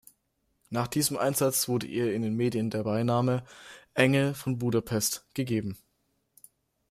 Nach 0.71 0.87
diesem 0.87 1.15
Einsatz 1.17 1.67
wurde 1.67 1.85
ihr 1.85 2.11
in 2.11 2.23
den 2.23 2.35
Medien 2.35 2.71
der 2.71 2.81
Beiname 2.81 3.45
„Engel 3.93 4.33
von 4.33 4.57
Budapest“ 4.57 5.27
gegeben. 5.35 5.77